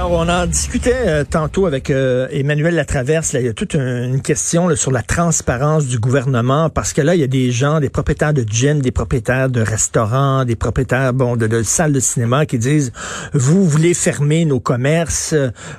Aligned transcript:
Alors, 0.00 0.12
on 0.12 0.30
en 0.30 0.46
discutait 0.46 0.94
euh, 0.94 1.24
tantôt 1.28 1.66
avec 1.66 1.90
euh, 1.90 2.26
Emmanuel 2.30 2.74
Latraverse. 2.74 3.34
Là, 3.34 3.40
il 3.40 3.44
y 3.44 3.50
a 3.50 3.52
toute 3.52 3.74
une 3.74 4.22
question 4.22 4.66
là, 4.66 4.74
sur 4.74 4.92
la 4.92 5.02
transparence 5.02 5.84
du 5.84 5.98
gouvernement 5.98 6.70
parce 6.70 6.94
que 6.94 7.02
là, 7.02 7.14
il 7.14 7.20
y 7.20 7.22
a 7.22 7.26
des 7.26 7.50
gens, 7.50 7.80
des 7.80 7.90
propriétaires 7.90 8.32
de 8.32 8.42
gym, 8.42 8.80
des 8.80 8.92
propriétaires 8.92 9.50
de 9.50 9.60
restaurants, 9.60 10.46
des 10.46 10.56
propriétaires 10.56 11.12
bon 11.12 11.36
de, 11.36 11.62
salles 11.62 11.92
de 11.92 12.00
cinéma 12.00 12.46
qui 12.46 12.56
disent 12.56 12.92
vous 13.34 13.68
voulez 13.68 13.92
fermer 13.92 14.46
nos 14.46 14.58
commerces. 14.58 15.34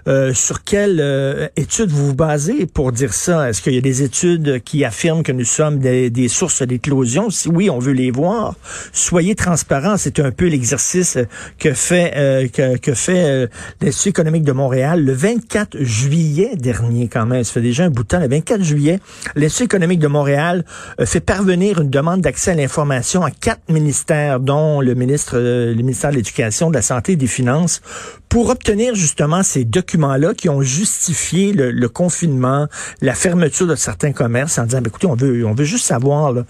Euh, 0.08 0.36
sur 0.36 0.64
quelle 0.64 1.00
euh, 1.02 1.48
étude 1.56 1.90
vous 1.90 2.10
vous 2.10 2.16
basez 2.16 2.68
pour 2.68 2.92
dire 2.92 3.16
ça? 3.16 3.50
Est-ce 3.50 3.64
qu'il 3.64 3.74
y 3.74 3.80
a 3.80 3.82
des 3.82 4.04
études 4.04 4.62
qui 4.64 4.86
affirment 4.86 5.24
que 5.24 5.32
nous 5.32 5.46
sommes 5.46 5.80
des, 5.80 6.12
des 6.12 6.28
sources 6.28 6.62
d'éclosion? 6.62 7.32
Si 7.32 7.50
oui, 7.50 7.72
on 7.72 7.80
veut 7.80 7.94
les 7.94 8.12
voir. 8.12 8.54
Soyez 8.94 9.34
transparents. 9.34 9.98
C'est 9.98 10.20
un 10.20 10.30
peu 10.30 10.46
l'exercice 10.46 11.18
que 11.58 11.74
fait 11.74 12.14
euh, 12.16 12.48
que, 12.48 12.78
que 12.78 12.94
fait 12.94 13.50
l'Institut 13.82 14.11
économique 14.12 14.44
de 14.44 14.52
Montréal 14.52 15.04
le 15.04 15.14
24 15.14 15.78
juillet 15.80 16.56
dernier 16.56 17.08
quand 17.08 17.26
même. 17.26 17.44
Ça 17.44 17.54
fait 17.54 17.62
déjà 17.62 17.86
un 17.86 17.90
bout 17.90 18.04
de 18.04 18.08
temps. 18.08 18.20
Le 18.20 18.28
24 18.28 18.64
juillet, 18.64 19.00
l'Institut 19.36 19.64
économique 19.66 20.00
de 20.00 20.08
Montréal 20.08 20.64
euh, 21.00 21.06
fait 21.06 21.20
parvenir 21.20 21.82
une 21.82 21.90
demande 21.90 22.22
d'accès 22.22 22.52
à 22.52 22.56
l'information 22.56 23.24
à 23.24 23.32
quatre 23.32 23.70
ministères, 23.70 24.40
dont 24.40 24.82
le 24.82 24.94
ministre, 24.94 25.38
euh, 25.38 25.74
le 25.74 25.82
ministère 25.82 26.12
de 26.12 26.18
l'Éducation, 26.18 26.70
de 26.70 26.76
la 26.76 26.82
Santé 26.82 27.14
et 27.14 27.16
des 27.16 27.28
Finances, 27.28 27.82
pour 28.30 28.50
obtenir 28.50 28.96
justement 28.96 29.44
ces 29.44 29.66
documents-là 29.66 30.34
qui 30.34 30.48
ont 30.48 30.62
justifié 30.62 31.54
le, 31.54 31.90
confinement, 31.90 32.68
la 33.02 33.14
fermeture 33.14 33.68
de 33.68 33.76
certains 33.76 34.14
commerces 34.14 34.58
en 34.58 34.66
disant, 34.66 34.80
ben, 34.82 34.88
écoutez, 34.88 35.08
on 35.08 35.16
veut, 35.16 35.46
on 35.46 35.54
veut 35.54 35.66
juste 35.66 35.86
savoir 35.86 36.32
là, 36.32 36.46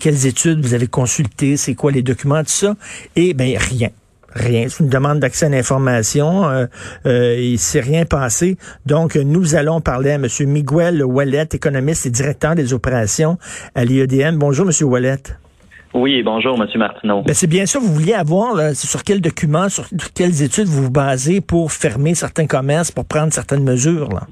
quelles 0.00 0.26
études 0.26 0.64
vous 0.64 0.74
avez 0.74 0.86
consultées, 0.86 1.56
c'est 1.56 1.74
quoi 1.74 1.90
les 1.90 2.02
documents, 2.02 2.42
tout 2.42 2.50
ça. 2.50 2.76
Et 3.16 3.34
ben 3.34 3.56
rien. 3.56 3.90
Rien. 4.34 4.68
C'est 4.68 4.84
une 4.84 4.90
demande 4.90 5.20
d'accès 5.20 5.46
à 5.46 5.48
l'information. 5.48 6.48
Euh, 6.48 6.66
euh, 7.06 7.36
il 7.38 7.58
s'est 7.58 7.80
rien 7.80 8.04
passé. 8.04 8.56
Donc, 8.86 9.16
nous 9.16 9.54
allons 9.54 9.80
parler 9.80 10.10
à 10.10 10.14
M. 10.14 10.26
Miguel 10.46 11.02
Wallet, 11.02 11.48
économiste 11.52 12.06
et 12.06 12.10
directeur 12.10 12.54
des 12.54 12.74
opérations 12.74 13.38
à 13.74 13.84
l'IEDM. 13.84 14.36
Bonjour, 14.36 14.66
M. 14.66 14.88
Wallet. 14.88 15.22
Oui, 15.94 16.22
bonjour, 16.22 16.62
M. 16.62 16.68
Martineau. 16.76 17.22
Ben, 17.22 17.34
c'est 17.34 17.46
bien 17.46 17.64
ça, 17.64 17.78
vous 17.78 17.92
vouliez 17.92 18.12
avoir, 18.12 18.54
là, 18.54 18.74
sur 18.74 19.02
quels 19.02 19.22
documents, 19.22 19.70
sur 19.70 19.86
quelles 20.14 20.42
études 20.42 20.66
vous 20.66 20.84
vous 20.84 20.90
basez 20.90 21.40
pour 21.40 21.72
fermer 21.72 22.14
certains 22.14 22.46
commerces, 22.46 22.92
pour 22.92 23.06
prendre 23.06 23.32
certaines 23.32 23.64
mesures, 23.64 24.10
là? 24.10 24.22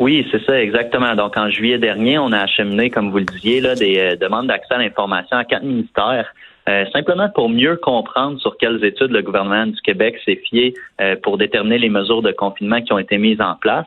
Oui, 0.00 0.26
c'est 0.32 0.44
ça, 0.44 0.60
exactement. 0.60 1.14
Donc, 1.14 1.36
en 1.36 1.48
juillet 1.50 1.78
dernier, 1.78 2.18
on 2.18 2.32
a 2.32 2.40
acheminé, 2.40 2.90
comme 2.90 3.10
vous 3.10 3.18
le 3.18 3.24
disiez, 3.24 3.60
là, 3.60 3.76
des 3.76 3.96
euh, 3.98 4.16
demandes 4.16 4.48
d'accès 4.48 4.74
à 4.74 4.78
l'information 4.78 5.36
à 5.36 5.44
quatre 5.44 5.62
ministères. 5.62 6.26
Euh, 6.66 6.86
simplement 6.92 7.28
pour 7.28 7.50
mieux 7.50 7.76
comprendre 7.76 8.40
sur 8.40 8.56
quelles 8.56 8.82
études 8.84 9.10
le 9.10 9.20
gouvernement 9.20 9.66
du 9.66 9.80
Québec 9.82 10.18
s'est 10.24 10.40
fié 10.48 10.72
euh, 11.00 11.14
pour 11.22 11.36
déterminer 11.36 11.78
les 11.78 11.90
mesures 11.90 12.22
de 12.22 12.32
confinement 12.32 12.80
qui 12.80 12.92
ont 12.92 12.98
été 12.98 13.18
mises 13.18 13.40
en 13.40 13.54
place. 13.56 13.86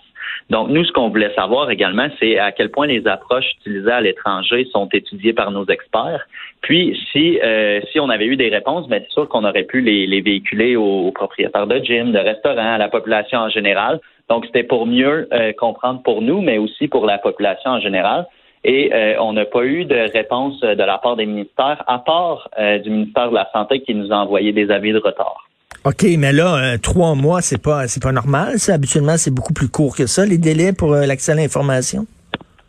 Donc, 0.52 0.70
nous, 0.70 0.86
ce 0.86 0.92
qu'on 0.92 1.10
voulait 1.10 1.34
savoir 1.34 1.72
également, 1.72 2.08
c'est 2.20 2.38
à 2.38 2.52
quel 2.52 2.70
point 2.70 2.86
les 2.86 3.08
approches 3.08 3.50
utilisées 3.60 3.92
à 3.92 4.02
l'étranger 4.02 4.68
sont 4.72 4.88
étudiées 4.94 5.34
par 5.34 5.50
nos 5.50 5.66
experts. 5.66 6.28
Puis, 6.62 7.00
si 7.12 7.40
euh, 7.44 7.82
si 7.92 8.00
on 8.00 8.10
avait 8.10 8.28
eu 8.28 8.36
des 8.36 8.50
réponses, 8.50 8.88
bien, 8.88 9.00
c'est 9.00 9.12
sûr 9.12 9.28
qu'on 9.28 9.44
aurait 9.44 9.64
pu 9.64 9.82
les, 9.82 10.06
les 10.06 10.22
véhiculer 10.22 10.76
aux, 10.76 11.08
aux, 11.08 11.12
propriétaires 11.12 11.66
de 11.66 11.80
gym, 11.80 12.12
de 12.12 12.20
restaurants, 12.20 12.76
à 12.76 12.78
la 12.78 12.90
population 12.90 13.40
en 13.40 13.50
général. 13.50 14.00
Donc, 14.30 14.46
c'était 14.46 14.64
pour 14.64 14.86
mieux 14.86 15.30
comprendre 15.58 16.04
pour 16.04 16.22
nous, 16.22 16.42
mais 16.42 16.58
aussi 16.58 16.90
pour 16.90 17.06
la 17.06 17.18
population 17.18 17.72
en 17.72 17.80
général. 17.80 18.28
Et 18.64 18.92
euh, 18.94 19.16
on 19.20 19.34
n'a 19.34 19.46
pas 19.46 19.64
eu 19.64 19.86
de 19.86 20.12
réponse 20.14 20.60
de 20.62 20.84
la 20.84 20.98
part 20.98 21.16
des 21.16 21.26
ministères, 21.26 21.84
à 21.88 22.00
part 22.00 22.50
euh, 22.60 22.80
du 22.80 22.90
ministère 22.90 23.30
de 23.30 23.36
la 23.36 23.48
Santé 23.54 23.82
qui 23.82 23.94
nous 23.94 24.12
a 24.12 24.16
envoyé 24.16 24.52
des 24.52 24.70
avis 24.72 24.92
de 24.92 25.00
retard. 25.00 25.48
OK, 25.86 26.06
mais 26.18 26.34
là, 26.34 26.58
euh, 26.58 26.78
trois 26.78 27.16
mois, 27.16 27.42
c'est 27.42 27.62
pas 27.62 27.88
c'est 27.88 28.02
pas 28.02 28.12
normal. 28.12 28.58
Ça. 28.58 28.74
Habituellement, 28.74 29.18
c'est 29.18 29.34
beaucoup 29.34 29.54
plus 29.54 29.70
court 29.70 29.96
que 29.96 30.06
ça, 30.06 30.26
les 30.26 30.38
délais 30.38 30.74
pour 30.74 30.92
l'accès 30.92 31.32
à 31.32 31.36
l'information. 31.36 32.06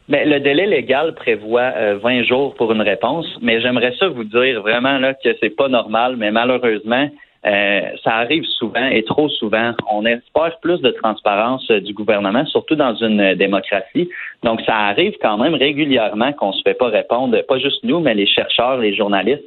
Mais 0.09 0.25
le 0.25 0.41
délai 0.41 0.67
légal 0.67 1.15
prévoit 1.15 1.71
20 2.03 2.23
jours 2.23 2.55
pour 2.55 2.73
une 2.73 2.81
réponse, 2.81 3.27
mais 3.43 3.61
j'aimerais 3.61 3.93
ça 3.99 4.09
vous 4.09 4.25
dire 4.25 4.63
vraiment 4.63 4.99
là 4.99 5.13
que 5.13 5.29
c'est 5.39 5.55
pas 5.55 5.69
normal, 5.69 6.17
mais 6.17 6.31
malheureusement, 6.31 7.11
euh, 7.47 7.81
ça 8.03 8.17
arrive 8.17 8.45
souvent 8.45 8.87
et 8.87 9.05
trop 9.05 9.29
souvent. 9.29 9.73
On 9.91 10.05
espère 10.05 10.59
plus 10.61 10.81
de 10.81 10.91
transparence 10.91 11.71
euh, 11.71 11.81
du 11.81 11.93
gouvernement, 11.93 12.45
surtout 12.47 12.75
dans 12.75 12.95
une 12.97 13.21
euh, 13.21 13.35
démocratie. 13.37 14.09
Donc, 14.43 14.61
ça 14.63 14.75
arrive 14.75 15.15
quand 15.23 15.39
même 15.39 15.55
régulièrement 15.55 16.33
qu'on 16.33 16.49
ne 16.49 16.53
se 16.53 16.63
fait 16.63 16.75
pas 16.75 16.89
répondre, 16.89 17.41
pas 17.47 17.59
juste 17.59 17.85
nous, 17.85 18.01
mais 18.01 18.15
les 18.15 18.27
chercheurs, 18.27 18.79
les 18.79 18.95
journalistes, 18.95 19.45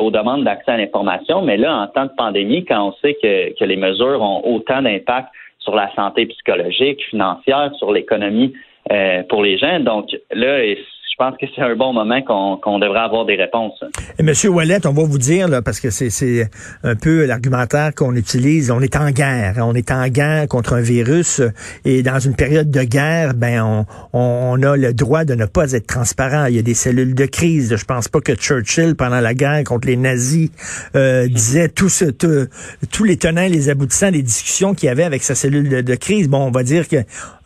aux 0.00 0.10
demandes 0.10 0.42
d'accès 0.42 0.70
à 0.70 0.78
l'information. 0.78 1.42
Mais 1.42 1.58
là, 1.58 1.82
en 1.82 1.86
temps 1.88 2.06
de 2.06 2.16
pandémie, 2.16 2.64
quand 2.64 2.88
on 2.88 2.92
sait 3.02 3.14
que, 3.22 3.54
que 3.58 3.64
les 3.66 3.76
mesures 3.76 4.22
ont 4.22 4.40
autant 4.42 4.80
d'impact 4.80 5.28
sur 5.58 5.74
la 5.76 5.94
santé 5.94 6.24
psychologique, 6.24 7.02
financière, 7.10 7.70
sur 7.74 7.92
l'économie 7.92 8.54
pour 9.28 9.42
les 9.42 9.58
gens, 9.58 9.78
donc 9.80 10.16
là, 10.32 10.64
je 11.18 11.24
pense 11.24 11.36
que 11.38 11.46
c'est 11.54 11.62
un 11.62 11.74
bon 11.76 11.94
moment 11.94 12.20
qu'on 12.60 12.78
devrait 12.78 12.98
avoir 12.98 13.24
des 13.24 13.36
réponses. 13.36 13.82
Et 14.18 14.22
Monsieur 14.22 14.50
Wallet, 14.50 14.86
on 14.86 14.92
va 14.92 15.04
vous 15.04 15.16
dire, 15.16 15.48
là, 15.48 15.62
parce 15.62 15.80
que 15.80 15.88
c'est 15.88 16.50
un 16.84 16.94
peu 16.94 17.24
l'argumentaire 17.24 17.94
qu'on 17.94 18.14
utilise, 18.14 18.70
on 18.70 18.80
est 18.80 18.96
en 18.96 19.10
guerre. 19.10 19.54
On 19.60 19.74
est 19.74 19.90
en 19.90 20.08
guerre 20.08 20.46
contre 20.46 20.74
un 20.74 20.82
virus 20.82 21.40
et 21.86 22.02
dans 22.02 22.18
une 22.18 22.36
période 22.36 22.70
de 22.70 22.82
guerre, 22.82 23.32
ben 23.32 23.62
on, 23.62 23.86
on, 24.12 24.62
a 24.62 24.76
le 24.76 24.92
droit 24.92 25.24
de 25.24 25.34
ne 25.34 25.46
pas 25.46 25.72
être 25.72 25.86
transparent. 25.86 26.46
Il 26.46 26.56
y 26.56 26.58
a 26.58 26.62
des 26.62 26.74
cellules 26.74 27.14
de 27.14 27.24
crise. 27.24 27.74
Je 27.74 27.84
pense 27.86 28.08
pas 28.08 28.20
que 28.20 28.34
Churchill, 28.34 28.94
pendant 28.94 29.20
la 29.20 29.32
guerre 29.32 29.64
contre 29.64 29.88
les 29.88 29.96
nazis, 29.96 30.50
euh, 30.96 31.28
disait 31.28 31.70
tout 31.70 31.88
ce, 31.88 32.04
tous 32.10 33.04
les 33.04 33.16
tenants, 33.16 33.48
les 33.48 33.70
aboutissants 33.70 34.10
des 34.10 34.22
discussions 34.22 34.74
qu'il 34.74 34.88
y 34.88 34.90
avait 34.90 35.04
avec 35.04 35.22
sa 35.22 35.34
cellule 35.34 35.70
de, 35.70 35.80
de, 35.80 35.94
crise. 35.94 36.28
Bon, 36.28 36.44
on 36.44 36.50
va 36.50 36.62
dire 36.62 36.86
que 36.86 36.98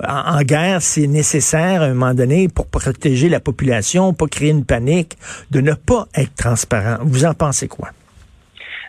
en, 0.04 0.38
en 0.38 0.42
guerre, 0.42 0.82
c'est 0.82 1.06
nécessaire 1.06 1.82
à 1.82 1.84
un 1.84 1.94
moment 1.94 2.14
donné 2.14 2.48
pour 2.48 2.66
protéger 2.66 3.28
la 3.28 3.38
population 3.38 3.59
pas 4.18 4.26
créer 4.26 4.50
une 4.50 4.64
panique, 4.64 5.14
de 5.50 5.60
ne 5.60 5.72
pas 5.72 6.06
être 6.16 6.34
transparent. 6.36 6.98
Vous 7.02 7.24
en 7.24 7.34
pensez 7.34 7.68
quoi? 7.68 7.88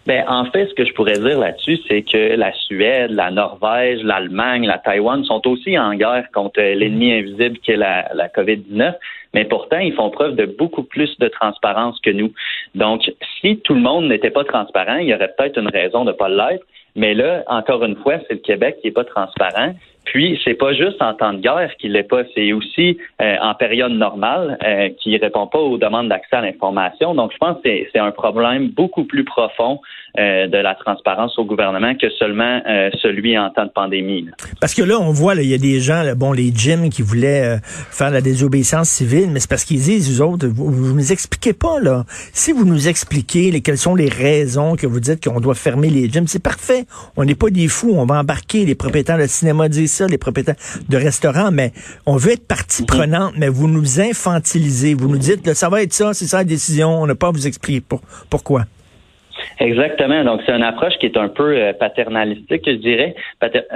Ben, 0.08 0.24
en 0.28 0.46
fait, 0.46 0.68
ce 0.68 0.74
que 0.74 0.84
je 0.84 0.94
pourrais 0.94 1.20
dire 1.20 1.40
là-dessus, 1.40 1.78
c'est 1.88 2.02
que 2.02 2.36
la 2.36 2.52
Suède, 2.54 3.12
la 3.12 3.30
Norvège, 3.30 4.02
l'Allemagne, 4.02 4.66
la 4.66 4.80
Taïwan 4.80 5.24
sont 5.24 5.48
aussi 5.48 5.78
en 5.78 5.94
guerre 5.94 6.26
contre 6.34 6.60
l'ennemi 6.60 7.14
invisible 7.14 7.60
qui 7.60 7.72
est 7.72 7.78
la, 7.78 8.10
la 8.16 8.28
COVID-19, 8.28 8.96
mais 9.36 9.46
pourtant, 9.46 9.78
ils 9.78 9.94
font 9.94 10.10
preuve 10.10 10.36
de 10.36 10.46
beaucoup 10.46 10.84
plus 10.84 11.18
de 11.20 11.28
transparence 11.28 12.00
que 12.02 12.10
nous. 12.10 12.34
Donc, 12.74 13.12
si 13.40 13.58
tout 13.58 13.76
le 13.76 13.82
monde 13.82 14.08
n'était 14.08 14.32
pas 14.32 14.44
transparent, 14.44 14.98
il 14.98 15.08
y 15.08 15.14
aurait 15.14 15.32
peut-être 15.38 15.60
une 15.60 15.70
raison 15.70 16.04
de 16.04 16.12
ne 16.12 16.16
pas 16.16 16.30
l'être, 16.30 16.66
mais 16.96 17.14
là, 17.14 17.44
encore 17.48 17.84
une 17.86 17.96
fois, 17.98 18.16
c'est 18.28 18.34
le 18.34 18.40
Québec 18.40 18.78
qui 18.82 18.88
n'est 18.88 18.94
pas 18.94 19.06
transparent. 19.06 19.74
Puis, 20.12 20.38
c'est 20.44 20.56
pas 20.56 20.74
juste 20.74 21.02
en 21.02 21.14
temps 21.14 21.32
de 21.32 21.40
guerre 21.40 21.72
qu'il 21.80 21.94
l'est 21.94 22.04
pas, 22.04 22.24
c'est 22.36 22.52
aussi 22.52 22.98
euh, 23.22 23.36
en 23.42 23.56
période 23.56 23.94
normale 23.94 24.58
euh, 24.62 24.90
qui 25.00 25.16
répond 25.16 25.48
pas 25.48 25.58
aux 25.58 25.78
demandes 25.78 26.10
d'accès 26.10 26.36
à 26.36 26.42
l'information. 26.42 27.16
Donc, 27.16 27.32
je 27.32 27.38
pense 27.38 27.56
que 27.64 27.70
c'est 27.94 28.00
un 28.00 28.12
problème 28.12 28.72
beaucoup 28.72 29.06
plus 29.06 29.24
profond 29.24 29.80
euh, 30.20 30.48
de 30.48 30.58
la 30.58 30.76
transparence 30.76 31.40
au 31.40 31.46
gouvernement 31.46 31.96
que 31.96 32.10
seulement 32.10 32.62
euh, 32.68 32.90
celui 33.02 33.38
en 33.38 33.52
temps 33.52 33.64
de 33.64 33.72
pandémie. 33.72 34.28
Parce 34.60 34.74
que 34.74 34.82
là, 34.82 35.00
on 35.00 35.12
voit, 35.12 35.36
il 35.36 35.50
y 35.50 35.54
a 35.54 35.58
des 35.58 35.80
gens, 35.80 36.04
là, 36.04 36.14
bon, 36.14 36.34
les 36.34 36.52
gyms 36.54 36.90
qui 36.90 37.04
voulaient 37.04 37.60
faire 37.64 38.12
la 38.12 38.20
désobéissance 38.20 38.90
civile, 38.90 39.30
mais 39.32 39.40
c'est 39.40 39.50
parce 39.50 39.64
qu'ils 39.64 39.80
disent, 39.80 40.12
vous 40.12 40.22
autres, 40.22 40.46
vous, 40.46 40.70
vous 40.70 40.94
nous 40.94 41.12
expliquez 41.14 41.54
pas, 41.54 41.80
là. 41.80 42.04
Si 42.34 42.52
vous 42.52 42.66
nous 42.66 42.90
expliquez 42.90 43.50
les, 43.50 43.62
quelles 43.62 43.78
sont 43.78 43.96
les 43.96 44.10
raisons 44.10 44.76
que 44.76 44.88
vous 44.88 45.00
dites 45.00 45.24
qu'on 45.24 45.40
doit 45.40 45.56
fermer 45.56 45.90
les 45.90 46.10
gyms, 46.10 46.28
c'est 46.28 46.44
parfait. 46.44 46.84
On 47.16 47.24
n'est 47.24 47.36
pas 47.36 47.50
des 47.50 47.70
fous, 47.70 47.94
on 47.96 48.06
va 48.06 48.20
embarquer. 48.20 48.66
Les 48.66 48.76
propriétaires 48.76 49.18
de 49.18 49.28
cinéma 49.28 49.70
disent 49.70 50.01
ça, 50.02 50.08
les 50.08 50.18
propriétaires 50.18 50.56
de 50.90 50.98
restaurants, 50.98 51.52
mais 51.52 51.72
on 52.06 52.18
veut 52.18 52.34
être 52.34 52.48
partie 52.48 52.84
mhm. 52.84 52.88
prenante, 52.88 53.34
mais 53.38 53.50
vous 53.50 53.68
nous 53.68 54.00
infantilisez. 54.00 54.94
Vous 54.94 55.10
nous 55.10 55.18
dites, 55.18 55.46
là, 55.46 55.54
ça 55.54 55.70
va 55.70 55.84
être 55.84 55.94
ça, 55.94 56.14
c'est 56.14 56.26
ça 56.26 56.38
la 56.38 56.44
décision, 56.44 56.90
on 56.90 57.08
n'a 57.08 57.16
pas 57.16 57.28
à 57.28 57.32
vous 57.32 57.48
expliquer 57.48 57.82
pour, 57.82 58.02
pourquoi. 58.30 58.64
Exactement. 59.60 60.24
Donc, 60.24 60.42
c'est 60.46 60.52
une 60.52 60.64
approche 60.64 60.94
qui 61.00 61.08
est 61.08 61.18
un 61.18 61.30
peu 61.30 61.56
euh, 61.56 61.74
paternalistique, 61.74 62.64
je 62.66 62.74
dirais, 62.74 63.16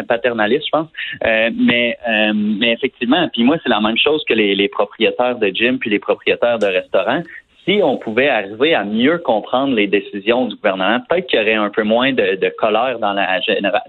paternaliste, 0.07 0.65
je 0.65 0.71
pense. 0.71 0.87
Euh, 1.25 1.49
mais, 1.55 1.97
euh, 2.07 2.33
mais 2.35 2.73
effectivement, 2.73 3.27
puis 3.33 3.43
moi, 3.43 3.57
c'est 3.63 3.69
la 3.69 3.81
même 3.81 3.97
chose 3.97 4.23
que 4.27 4.33
les, 4.33 4.55
les 4.55 4.67
propriétaires 4.67 5.37
de 5.37 5.47
gym 5.47 5.79
puis 5.79 5.89
les 5.89 5.99
propriétaires 5.99 6.59
de 6.59 6.67
restaurants 6.67 7.21
si 7.65 7.81
on 7.83 7.97
pouvait 7.97 8.29
arriver 8.29 8.75
à 8.75 8.83
mieux 8.83 9.17
comprendre 9.17 9.73
les 9.73 9.87
décisions 9.87 10.45
du 10.45 10.55
gouvernement, 10.55 10.99
peut-être 11.09 11.27
qu'il 11.27 11.39
y 11.39 11.41
aurait 11.41 11.55
un 11.55 11.69
peu 11.69 11.83
moins 11.83 12.13
de, 12.13 12.35
de 12.35 12.49
colère 12.49 12.99
dans 12.99 13.13
la, 13.13 13.39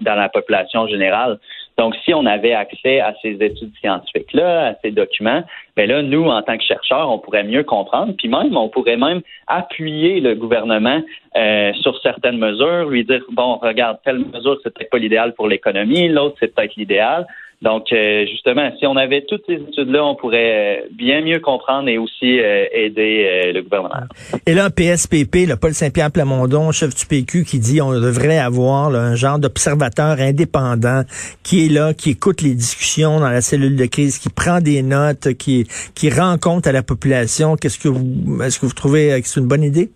dans 0.01 0.15
la 0.15 0.29
population 0.29 0.87
générale. 0.87 1.37
Donc, 1.77 1.95
si 2.03 2.13
on 2.13 2.25
avait 2.25 2.53
accès 2.53 2.99
à 2.99 3.13
ces 3.21 3.37
études 3.39 3.71
scientifiques-là, 3.79 4.69
à 4.69 4.73
ces 4.81 4.89
documents, 4.89 5.43
ben 5.75 5.87
là, 5.87 6.01
nous, 6.01 6.25
en 6.25 6.41
tant 6.41 6.57
que 6.57 6.63
chercheurs, 6.63 7.09
on 7.11 7.19
pourrait 7.19 7.43
mieux 7.43 7.63
comprendre, 7.63 8.13
puis 8.17 8.27
même, 8.27 8.57
on 8.57 8.67
pourrait 8.67 8.97
même 8.97 9.21
appuyer 9.45 10.19
le 10.19 10.33
gouvernement 10.33 11.01
euh, 11.35 11.71
sur 11.81 12.01
certaines 12.01 12.39
mesures, 12.39 12.89
lui 12.89 13.05
dire, 13.05 13.21
bon, 13.31 13.57
regarde, 13.57 13.99
telle 14.03 14.19
mesure, 14.19 14.57
c'est 14.63 14.73
peut-être 14.73 14.89
pas 14.89 14.97
l'idéal 14.97 15.35
pour 15.35 15.47
l'économie, 15.47 16.09
l'autre, 16.09 16.35
c'est 16.39 16.55
peut-être 16.55 16.75
l'idéal. 16.75 17.27
Donc, 17.63 17.91
euh, 17.91 18.27
justement, 18.27 18.69
si 18.77 18.85
on 18.85 18.95
avait 18.95 19.25
toutes 19.27 19.43
ces 19.47 19.55
études-là, 19.55 20.05
on 20.05 20.13
pourrait 20.13 20.83
euh, 20.83 20.87
bien 20.91 21.21
mieux 21.21 21.39
comprendre 21.39 21.89
et 21.89 21.97
aussi 21.97 22.39
euh, 22.39 22.65
aider 22.71 23.51
le 23.51 23.61
gouvernement. 23.61 24.05
Et 24.45 24.53
là, 24.53 24.69
PSPP, 24.69 25.47
le 25.47 25.55
Paul 25.55 25.73
Saint-Pierre 25.73 26.11
Plamondon, 26.11 26.71
chef 26.71 26.93
du 26.93 27.07
PQ, 27.07 27.45
qui 27.45 27.57
dit 27.57 27.81
on 27.81 27.91
devrait 27.93 28.37
avoir 28.37 28.93
un 28.93 29.15
genre 29.15 29.39
d'observateur 29.39 30.19
indépendant 30.19 31.01
qui 31.43 31.65
est 31.65 31.69
là, 31.69 31.95
qui 31.95 32.11
écoute 32.11 32.41
les 32.41 32.53
discussions 32.53 33.19
dans 33.19 33.29
la 33.29 33.41
cellule 33.41 33.75
de 33.75 33.85
crise, 33.87 34.19
qui 34.19 34.29
prend 34.29 34.59
des 34.59 34.83
notes, 34.83 35.33
qui, 35.33 35.65
qui 35.95 36.11
rend 36.11 36.37
compte 36.37 36.67
à 36.67 36.71
la 36.71 36.83
population. 36.83 37.55
Qu'est-ce 37.55 37.79
que 37.79 37.87
vous, 37.87 38.43
est-ce 38.43 38.59
que 38.59 38.67
vous 38.67 38.73
trouvez 38.73 39.19
que 39.19 39.27
c'est 39.27 39.39
une 39.39 39.47
bonne 39.47 39.63
idée? 39.63 39.89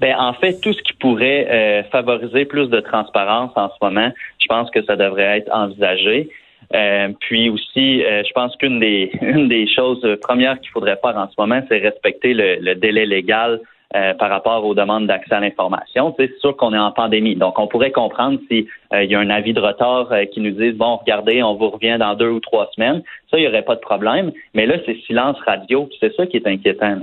Ben, 0.00 0.14
en 0.18 0.32
fait, 0.32 0.58
tout 0.60 0.72
ce 0.72 0.82
qui 0.82 0.94
pourrait 0.94 1.86
favoriser 1.92 2.46
plus 2.46 2.68
de 2.68 2.80
transparence 2.80 3.52
en 3.56 3.68
ce 3.68 3.74
moment, 3.82 4.10
je 4.40 4.46
pense 4.46 4.70
que 4.70 4.82
ça 4.84 4.96
devrait 4.96 5.38
être 5.38 5.50
envisagé. 5.52 6.30
Euh, 6.74 7.08
puis 7.20 7.48
aussi, 7.50 8.04
euh, 8.04 8.22
je 8.26 8.32
pense 8.32 8.54
qu'une 8.56 8.80
des, 8.80 9.10
une 9.20 9.48
des 9.48 9.66
choses 9.68 10.04
premières 10.22 10.60
qu'il 10.60 10.70
faudrait 10.70 10.98
faire 11.02 11.16
en 11.16 11.28
ce 11.28 11.34
moment, 11.38 11.60
c'est 11.68 11.78
respecter 11.78 12.34
le, 12.34 12.74
délai 12.74 13.06
légal 13.06 13.60
euh, 13.94 14.14
par 14.14 14.30
rapport 14.30 14.64
aux 14.64 14.74
demandes 14.74 15.06
d'accès 15.06 15.34
à 15.34 15.40
l'information. 15.40 16.14
c'est 16.18 16.36
sûr 16.40 16.56
qu'on 16.56 16.74
est 16.74 16.78
en 16.78 16.90
pandémie, 16.90 17.36
donc 17.36 17.58
on 17.58 17.68
pourrait 17.68 17.92
comprendre 17.92 18.40
s'il 18.48 18.66
y 18.92 19.14
a 19.14 19.18
un 19.18 19.30
avis 19.30 19.52
de 19.52 19.60
retard 19.60 20.08
qui 20.32 20.40
nous 20.40 20.50
dise 20.50 20.74
bon, 20.74 20.96
regardez, 20.96 21.42
on 21.42 21.54
vous 21.54 21.70
revient 21.70 21.96
dans 21.98 22.14
deux 22.14 22.30
ou 22.30 22.40
trois 22.40 22.68
semaines. 22.74 23.02
Ça, 23.30 23.38
il 23.38 23.42
n'y 23.42 23.48
aurait 23.48 23.62
pas 23.62 23.76
de 23.76 23.80
problème. 23.80 24.32
Mais 24.54 24.66
là, 24.66 24.76
c'est 24.84 24.96
silence 25.06 25.38
radio. 25.46 25.88
C'est 26.00 26.14
ça 26.14 26.26
qui 26.26 26.36
est 26.36 26.46
inquiétant. 26.46 26.98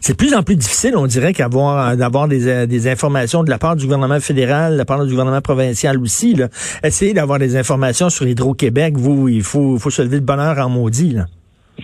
C'est 0.00 0.12
de 0.12 0.16
plus 0.16 0.34
en 0.34 0.42
plus 0.42 0.56
difficile, 0.56 0.96
on 0.96 1.06
dirait, 1.06 1.32
qu'avoir 1.32 1.96
d'avoir 1.96 2.28
des, 2.28 2.46
euh, 2.48 2.66
des, 2.66 2.88
informations 2.88 3.44
de 3.44 3.50
la 3.50 3.58
part 3.58 3.76
du 3.76 3.84
gouvernement 3.84 4.20
fédéral, 4.20 4.72
de 4.72 4.78
la 4.78 4.84
part 4.84 5.04
du 5.04 5.10
gouvernement 5.10 5.40
provincial 5.40 5.98
aussi. 5.98 6.34
Là. 6.34 6.48
Essayez 6.82 7.14
d'avoir 7.14 7.38
des 7.38 7.56
informations 7.56 8.10
sur 8.10 8.26
Hydro-Québec, 8.26 8.96
vous, 8.96 9.28
il 9.28 9.42
faut, 9.42 9.78
faut 9.78 9.90
se 9.90 10.02
lever 10.02 10.20
de 10.20 10.24
bonheur 10.24 10.58
en 10.58 10.68
maudit. 10.68 11.10
Là. 11.10 11.26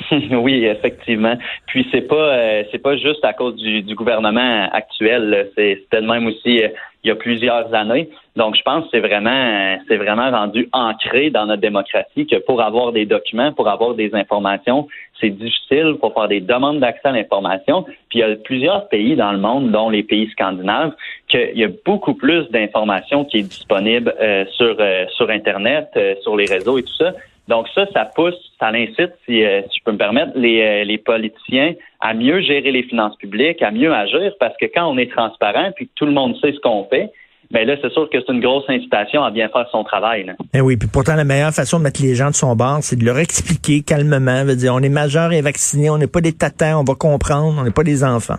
oui, 0.32 0.64
effectivement. 0.64 1.37
Puis 1.67 1.87
c'est 1.93 2.02
pas 2.02 2.17
euh, 2.17 2.64
c'est 2.73 2.79
pas 2.79 2.96
juste 2.96 3.25
à 3.25 3.32
cause 3.32 3.55
du, 3.56 3.82
du 3.82 3.94
gouvernement 3.94 4.69
actuel. 4.73 5.50
C'est 5.55 5.85
peut-être 5.88 6.05
même 6.05 6.26
aussi 6.26 6.62
euh, 6.62 6.69
il 7.05 7.08
y 7.08 7.11
a 7.11 7.14
plusieurs 7.14 7.73
années. 7.75 8.08
Donc 8.35 8.56
je 8.56 8.62
pense 8.62 8.85
que 8.85 8.91
c'est 8.93 9.00
vraiment 9.00 9.79
c'est 9.87 9.96
vraiment 9.96 10.31
rendu 10.31 10.69
ancré 10.73 11.31
dans 11.31 11.46
notre 11.46 11.61
démocratie 11.61 12.26
que 12.26 12.37
pour 12.37 12.61
avoir 12.61 12.93
des 12.93 13.06
documents, 13.06 13.52
pour 13.52 13.69
avoir 13.69 13.94
des 13.94 14.14
informations, 14.14 14.88
c'est 15.20 15.31
difficile 15.31 15.97
pour 16.00 16.12
faire 16.12 16.29
des 16.29 16.40
demandes 16.40 16.81
d'accès 16.81 17.08
à 17.08 17.12
l'information. 17.12 17.85
Puis 18.08 18.19
il 18.19 18.20
y 18.20 18.23
a 18.25 18.35
plusieurs 18.35 18.88
pays 18.88 19.14
dans 19.14 19.31
le 19.31 19.38
monde, 19.38 19.70
dont 19.70 19.90
les 19.90 20.02
pays 20.02 20.29
scandinaves, 20.31 20.93
qu'il 21.29 21.56
y 21.56 21.64
a 21.64 21.69
beaucoup 21.85 22.14
plus 22.14 22.50
d'informations 22.50 23.25
qui 23.25 23.38
est 23.38 23.43
disponible 23.43 24.12
euh, 24.20 24.44
sur 24.56 24.76
sur 25.11 25.31
internet, 25.31 25.88
sur 26.23 26.37
les 26.37 26.47
réseaux 26.47 26.79
et 26.79 26.82
tout 26.82 26.94
ça. 26.94 27.12
Donc 27.49 27.67
ça, 27.75 27.87
ça 27.93 28.06
pousse, 28.14 28.35
ça 28.58 28.69
incite, 28.69 29.12
si, 29.26 29.44
euh, 29.44 29.62
si 29.70 29.79
je 29.79 29.85
peux 29.85 29.93
me 29.93 29.99
permettre, 29.99 30.32
les, 30.35 30.62
euh, 30.62 30.85
les 30.85 30.99
politiciens 30.99 31.75
à 32.00 32.14
mieux 32.14 32.41
gérer 32.41 32.73
les 32.73 32.85
finances 32.85 33.17
publiques, 33.17 33.61
à 33.62 33.70
mieux 33.70 33.93
agir, 33.93 34.32
parce 34.41 34.56
que 34.58 34.67
quand 34.67 34.87
on 34.87 34.96
est 34.96 35.11
transparent 35.11 35.70
puis 35.76 35.87
que 35.87 35.93
tout 35.94 36.06
le 36.06 36.12
monde 36.12 36.37
sait 36.41 36.52
ce 36.52 36.61
qu'on 36.61 36.85
fait, 36.85 37.11
mais 37.52 37.67
ben 37.67 37.75
là, 37.75 37.76
c'est 37.82 37.93
sûr 37.93 38.08
que 38.11 38.19
c'est 38.19 38.32
une 38.32 38.41
grosse 38.41 38.64
incitation 38.69 39.23
à 39.23 39.31
bien 39.31 39.49
faire 39.49 39.67
son 39.70 39.85
travail. 39.85 40.25
Là. 40.25 40.32
Eh 40.55 40.61
oui, 40.61 40.76
puis 40.76 40.88
pourtant, 40.88 41.14
la 41.14 41.25
meilleure 41.25 41.52
façon 41.52 41.79
de 41.79 41.85
mettre 41.85 42.02
les 42.02 42.14
gens 42.14 42.31
de 42.31 42.35
son 42.35 42.56
bord, 42.56 42.79
c'est 42.81 42.96
de 42.96 43.05
leur 43.05 43.19
expliquer 43.19 43.82
calmement, 43.82 44.44
veut 44.44 44.56
dire, 44.56 44.75
on 44.75 44.81
est 44.81 44.88
majeur 44.88 45.32
et 45.32 45.43
vacciné, 45.43 45.90
on 45.90 45.99
n'est 45.99 46.06
pas 46.06 46.23
des 46.23 46.32
tatins, 46.32 46.79
on 46.79 46.85
va 46.85 46.94
comprendre, 46.94 47.55
on 47.61 47.64
n'est 47.64 47.70
pas 47.70 47.85
des 47.85 48.02
enfants. 48.02 48.38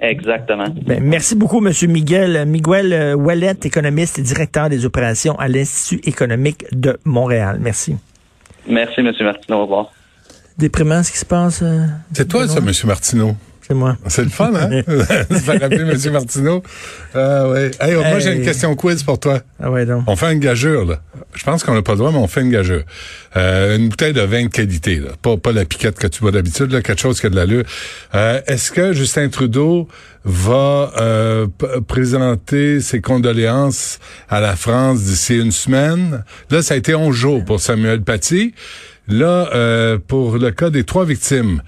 Exactement. 0.00 0.64
Ben, 0.84 1.00
merci 1.00 1.36
beaucoup, 1.36 1.64
M. 1.64 1.72
Miguel. 1.88 2.44
Miguel 2.46 2.92
euh, 2.92 3.14
Wallet, 3.14 3.54
économiste 3.62 4.18
et 4.18 4.22
directeur 4.22 4.68
des 4.68 4.84
opérations 4.84 5.38
à 5.38 5.46
l'Institut 5.46 6.00
économique 6.08 6.64
de 6.72 6.98
Montréal. 7.04 7.58
Merci. 7.60 7.96
Merci, 8.66 9.00
M. 9.00 9.12
Martineau. 9.20 9.58
Au 9.58 9.62
revoir. 9.62 9.92
Déprimant 10.58 11.02
ce 11.02 11.10
qui 11.12 11.18
se 11.18 11.24
passe. 11.24 11.60
Euh, 11.62 11.86
c'est 12.12 12.28
toi, 12.28 12.46
ça, 12.46 12.58
M. 12.58 12.70
Martineau? 12.84 13.36
C'est 13.66 13.74
moi. 13.74 13.96
C'est 14.08 14.24
le 14.24 14.28
fun, 14.30 14.52
hein? 14.54 14.82
Ça 15.30 15.52
rappeler 15.52 15.82
M. 15.82 16.12
Martineau. 16.12 16.62
Ah 17.14 17.48
ouais. 17.48 17.70
Hey, 17.80 17.94
Moi, 17.94 18.18
j'ai 18.18 18.32
une 18.32 18.44
question 18.44 18.74
quiz 18.74 19.02
pour 19.04 19.20
toi. 19.20 19.40
Ah 19.62 19.70
ouais, 19.70 19.86
donc. 19.86 20.02
On 20.08 20.16
fait 20.16 20.32
une 20.32 20.40
gageure, 20.40 20.84
là. 20.84 21.00
Je 21.34 21.44
pense 21.44 21.62
qu'on 21.62 21.74
n'a 21.74 21.82
pas 21.82 21.92
le 21.92 21.98
droit, 21.98 22.10
mais 22.10 22.18
on 22.18 22.26
fait 22.26 22.40
une 22.40 22.50
gageure. 22.50 22.82
Euh, 23.36 23.76
une 23.76 23.88
bouteille 23.88 24.12
de 24.12 24.20
vin 24.20 24.44
de 24.44 24.48
qualité, 24.48 24.96
là. 24.96 25.10
Pas, 25.22 25.36
pas 25.36 25.52
la 25.52 25.64
piquette 25.64 25.98
que 25.98 26.08
tu 26.08 26.20
bois 26.22 26.32
d'habitude, 26.32 26.72
là. 26.72 26.82
Quelque 26.82 27.00
chose 27.00 27.20
qui 27.20 27.26
a 27.26 27.30
de 27.30 27.36
l'allure. 27.36 27.64
Euh, 28.14 28.40
Est-ce 28.48 28.72
que 28.72 28.92
Justin 28.92 29.28
Trudeau 29.28 29.86
va 30.24 30.92
euh, 31.00 31.46
présenter 31.86 32.80
ses 32.80 33.00
condoléances 33.00 34.00
à 34.28 34.40
la 34.40 34.56
France 34.56 35.02
d'ici 35.02 35.38
une 35.38 35.52
semaine? 35.52 36.24
Là, 36.50 36.62
ça 36.62 36.74
a 36.74 36.76
été 36.76 36.96
11 36.96 37.14
jours 37.14 37.44
pour 37.44 37.60
Samuel 37.60 38.02
Paty. 38.02 38.54
Là, 39.08 39.50
euh, 39.54 39.98
pour 40.04 40.36
le 40.38 40.50
cas 40.50 40.70
des 40.70 40.84
trois 40.84 41.04
victimes 41.04 41.62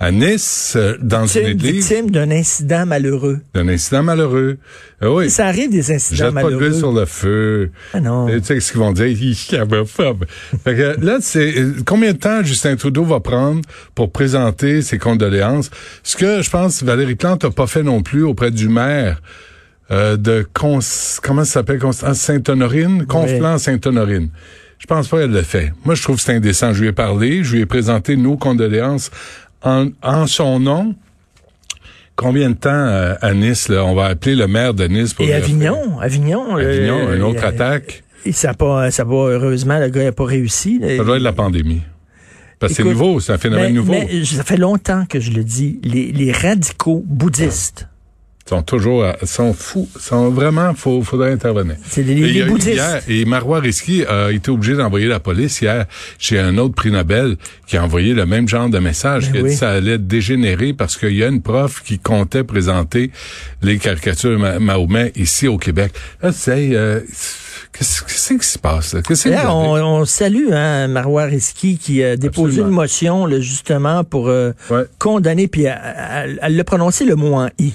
à 0.00 0.10
Nice, 0.10 0.74
euh, 0.76 0.96
dans 1.00 1.26
une 1.26 1.46
église. 1.46 1.88
victime 1.88 2.10
d'un 2.10 2.30
incident 2.30 2.84
malheureux. 2.84 3.40
D'un 3.54 3.68
incident 3.68 4.02
malheureux. 4.02 4.58
Ah 5.00 5.10
oui. 5.10 5.30
Ça 5.30 5.46
arrive 5.46 5.70
des 5.70 5.92
incidents 5.92 6.26
Jette 6.26 6.34
malheureux. 6.34 6.58
pas 6.58 6.68
de 6.68 6.72
sur 6.72 6.92
le 6.92 7.04
feu. 7.04 7.70
Ah 7.92 8.00
non. 8.00 8.26
Tu 8.26 8.42
sais 8.42 8.60
ce 8.60 8.72
qu'ils 8.72 8.80
vont 8.80 8.92
dire? 8.92 9.06
Il 9.06 9.34
fait 9.34 10.74
que 10.74 11.04
là, 11.04 11.18
c'est 11.20 11.54
combien 11.86 12.12
de 12.12 12.18
temps 12.18 12.42
Justin 12.42 12.76
Trudeau 12.76 13.04
va 13.04 13.20
prendre 13.20 13.62
pour 13.94 14.10
présenter 14.10 14.82
ses 14.82 14.98
condoléances? 14.98 15.70
Ce 16.02 16.16
que 16.16 16.42
je 16.42 16.50
pense 16.50 16.82
Valérie 16.82 17.14
Plante 17.14 17.44
n'a 17.44 17.50
pas 17.50 17.66
fait 17.66 17.82
non 17.82 18.02
plus 18.02 18.24
auprès 18.24 18.50
du 18.50 18.68
maire. 18.68 19.20
Euh, 19.90 20.16
de 20.16 20.46
comment 20.52 20.80
ça 20.80 21.44
s'appelle? 21.44 21.78
Sainte-Honorine, 22.14 23.06
Conflans 23.06 23.58
Sainte-Honorine. 23.58 24.30
Je 24.78 24.86
pense 24.86 25.08
pas 25.08 25.18
qu'elle 25.20 25.30
le 25.30 25.42
fait. 25.42 25.72
Moi, 25.84 25.94
je 25.94 26.02
trouve 26.02 26.16
que 26.16 26.22
c'est 26.22 26.34
indécent. 26.34 26.72
Je 26.74 26.82
lui 26.82 26.88
ai 26.88 26.92
parlé, 26.92 27.42
je 27.44 27.54
lui 27.54 27.60
ai 27.62 27.66
présenté 27.66 28.16
nos 28.16 28.36
condoléances 28.36 29.10
en, 29.64 30.26
son 30.26 30.60
nom, 30.60 30.94
combien 32.16 32.50
de 32.50 32.54
temps 32.54 32.70
euh, 32.70 33.14
à 33.20 33.34
Nice, 33.34 33.68
là, 33.68 33.84
on 33.84 33.94
va 33.94 34.06
appeler 34.06 34.36
le 34.36 34.46
maire 34.46 34.74
de 34.74 34.84
Nice 34.86 35.14
pour... 35.14 35.24
Et 35.24 35.34
Avignon, 35.34 35.98
Avignon. 36.00 36.56
Avignon, 36.56 37.12
une 37.12 37.22
autre 37.22 37.44
attaque. 37.44 38.04
Et 38.26 38.32
ça 38.32 38.48
n'a 38.48 38.54
pas, 38.54 38.90
ça 38.90 39.04
va, 39.04 39.14
heureusement, 39.14 39.78
le 39.78 39.88
gars 39.88 40.04
n'a 40.04 40.12
pas 40.12 40.24
réussi. 40.24 40.80
Ça 40.80 41.04
doit 41.04 41.16
être 41.16 41.22
la 41.22 41.32
pandémie. 41.32 41.82
Parce 42.58 42.72
que 42.72 42.82
c'est 42.82 42.88
nouveau, 42.88 43.20
c'est 43.20 43.32
un 43.32 43.38
phénomène 43.38 43.74
nouveau. 43.74 43.92
Mais 43.92 44.24
ça 44.24 44.44
fait 44.44 44.56
longtemps 44.56 45.04
que 45.06 45.20
je 45.20 45.32
le 45.32 45.44
dis. 45.44 45.80
Les, 45.82 46.12
les 46.12 46.32
radicaux 46.32 47.02
bouddhistes 47.06 47.88
sont 48.46 48.62
toujours, 48.62 49.06
sont 49.22 49.54
fous, 49.54 49.88
sont 49.98 50.28
vraiment, 50.30 50.74
faut, 50.74 51.02
faudrait 51.02 51.32
intervenir. 51.32 51.76
C'est 51.88 52.02
les, 52.02 52.14
les 52.14 52.40
et, 52.40 52.44
bouddhistes. 52.44 52.74
Hier, 52.74 53.02
et 53.08 53.24
Marois 53.24 53.60
Risky 53.60 54.04
a 54.04 54.30
été 54.30 54.50
obligé 54.50 54.74
d'envoyer 54.74 55.06
la 55.06 55.20
police 55.20 55.60
hier 55.62 55.86
chez 56.18 56.38
un 56.38 56.58
autre 56.58 56.74
prix 56.74 56.90
Nobel 56.90 57.36
qui 57.66 57.76
a 57.76 57.84
envoyé 57.84 58.12
le 58.12 58.26
même 58.26 58.46
genre 58.46 58.68
de 58.68 58.78
message, 58.78 59.30
ben 59.30 59.32
qui 59.32 59.38
a 59.38 59.42
dit 59.42 59.48
que 59.48 59.54
ça 59.54 59.70
allait 59.70 59.98
dégénérer 59.98 60.74
parce 60.74 60.96
qu'il 60.96 61.14
y 61.14 61.24
a 61.24 61.28
une 61.28 61.40
prof 61.40 61.82
qui 61.82 61.98
comptait 61.98 62.44
présenter 62.44 63.10
les 63.62 63.78
caricatures 63.78 64.38
Mahomet 64.60 65.12
ici 65.16 65.48
au 65.48 65.56
Québec. 65.56 65.92
Là, 66.22 66.32
c'est, 66.32 66.70
euh, 66.72 67.00
Qu'est-ce 67.72 68.34
qui 68.34 68.46
se 68.46 68.58
passe? 68.58 68.94
Là, 68.94 69.52
on, 69.52 69.74
on, 69.82 70.04
salue 70.04 70.52
hein, 70.52 70.86
Marois 70.86 71.24
Risky 71.24 71.76
qui 71.76 72.04
a 72.04 72.16
déposé 72.16 72.60
une 72.60 72.68
motion 72.68 73.26
là, 73.26 73.40
justement 73.40 74.04
pour 74.04 74.28
euh, 74.28 74.52
condamner, 74.98 75.48
puis 75.48 75.64
elle, 75.64 76.38
elle, 76.40 76.60
a 76.60 76.64
prononcé 76.64 77.04
le 77.04 77.16
mot 77.16 77.34
en 77.34 77.48
«i» 77.58 77.74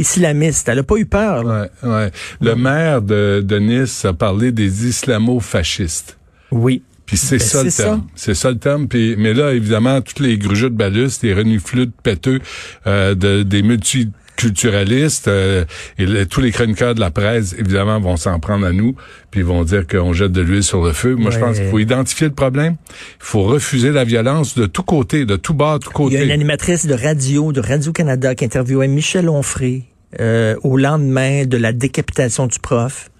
islamiste. 0.00 0.68
Elle 0.68 0.78
n'a 0.78 0.82
pas 0.82 0.96
eu 0.96 1.06
peur. 1.06 1.44
Ouais, 1.44 1.88
ouais. 1.88 2.10
Le 2.40 2.54
maire 2.56 3.02
de, 3.02 3.44
de 3.44 3.58
Nice 3.58 4.04
a 4.04 4.12
parlé 4.12 4.50
des 4.50 4.86
islamo-fascistes. 4.88 6.18
Oui. 6.50 6.82
Puis 7.06 7.16
c'est 7.16 7.38
ben, 7.38 7.44
ça 7.44 7.64
le 7.64 7.72
terme. 7.72 8.06
C'est 8.14 8.34
ça 8.34 8.50
le 8.50 8.58
terme. 8.58 8.86
Puis, 8.86 9.16
mais 9.18 9.34
là, 9.34 9.52
évidemment, 9.52 10.00
toutes 10.00 10.20
les 10.20 10.38
grugeux 10.38 10.70
de 10.70 10.76
balus, 10.76 11.10
les 11.22 11.34
reniflutes 11.34 11.92
péteux 12.02 12.40
euh, 12.86 13.16
de, 13.16 13.42
des 13.42 13.62
multiculturalistes 13.62 15.26
euh, 15.26 15.64
et 15.98 16.26
tous 16.26 16.40
les 16.40 16.52
chroniqueurs 16.52 16.94
de 16.94 17.00
la 17.00 17.10
presse, 17.10 17.52
évidemment, 17.58 17.98
vont 17.98 18.16
s'en 18.16 18.38
prendre 18.38 18.64
à 18.64 18.72
nous, 18.72 18.94
puis 19.32 19.42
vont 19.42 19.64
dire 19.64 19.88
qu'on 19.88 20.12
jette 20.12 20.30
de 20.30 20.40
l'huile 20.40 20.62
sur 20.62 20.84
le 20.84 20.92
feu. 20.92 21.16
Moi, 21.16 21.32
je 21.32 21.40
pense 21.40 21.58
qu'il 21.58 21.68
faut 21.68 21.80
identifier 21.80 22.28
le 22.28 22.34
problème. 22.34 22.76
Il 22.90 23.26
faut 23.26 23.42
refuser 23.42 23.90
la 23.90 24.04
violence 24.04 24.56
de 24.56 24.66
tous 24.66 24.84
côtés, 24.84 25.24
de 25.24 25.34
tout 25.34 25.54
bas, 25.54 25.78
de 25.78 25.84
tous 25.84 25.90
côtés. 25.90 26.14
Il 26.14 26.18
y 26.18 26.22
a 26.22 26.24
une 26.26 26.30
animatrice 26.30 26.86
de 26.86 26.94
radio, 26.94 27.50
de 27.50 27.60
Radio-Canada, 27.60 28.36
qui 28.36 28.44
interviewait 28.44 28.86
Michel 28.86 29.28
Onfray 29.28 29.89
euh, 30.18 30.56
au 30.62 30.76
lendemain 30.76 31.44
de 31.44 31.56
la 31.56 31.72
décapitation 31.72 32.46
du 32.46 32.58
prof. 32.58 33.10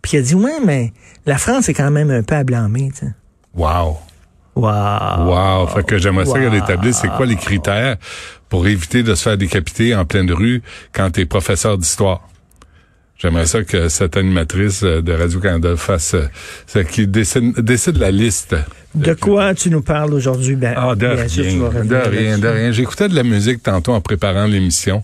Puis 0.00 0.12
il 0.14 0.20
a 0.20 0.22
dit, 0.22 0.34
ouais, 0.34 0.60
mais 0.64 0.92
la 1.26 1.36
France 1.36 1.68
est 1.68 1.74
quand 1.74 1.90
même 1.90 2.10
un 2.10 2.22
peu 2.22 2.36
à 2.36 2.44
blâmer. 2.44 2.90
sais. 2.94 3.12
Wow. 3.54 3.98
Wow. 4.54 5.26
Wow. 5.26 5.66
Fait 5.68 5.84
que 5.84 5.98
j'aimerais 5.98 6.26
ça 6.26 6.38
qu'elle 6.38 6.54
établisse 6.54 6.98
c'est 6.98 7.08
quoi 7.08 7.26
les 7.26 7.36
critères 7.36 7.96
pour 8.48 8.66
éviter 8.66 9.02
de 9.02 9.14
se 9.14 9.22
faire 9.22 9.36
décapiter 9.36 9.94
en 9.94 10.04
pleine 10.04 10.30
rue 10.32 10.62
quand 10.92 11.10
tu 11.10 11.20
es 11.20 11.26
professeur 11.26 11.78
d'histoire? 11.78 12.28
J'aimerais 13.18 13.46
ça 13.46 13.64
que 13.64 13.88
cette 13.88 14.16
animatrice 14.16 14.82
euh, 14.84 15.02
de 15.02 15.12
Radio-Canada 15.12 15.74
fasse, 15.76 16.14
euh, 16.14 16.82
qui 16.84 17.06
décide, 17.08 17.58
décide 17.60 17.96
la 17.96 18.12
liste. 18.12 18.54
De 18.94 19.12
quoi 19.14 19.54
tu 19.54 19.70
nous 19.70 19.82
parles 19.82 20.14
aujourd'hui? 20.14 20.54
Ben, 20.54 20.74
ah, 20.76 20.94
de 20.94 21.28
sûr, 21.28 21.44
rien, 21.70 21.84
de 21.84 21.96
rien, 22.08 22.38
de 22.38 22.48
rien. 22.48 22.70
J'écoutais 22.72 23.08
de 23.08 23.14
la 23.16 23.24
musique 23.24 23.62
tantôt 23.62 23.92
en 23.92 24.00
préparant 24.00 24.46
l'émission. 24.46 25.02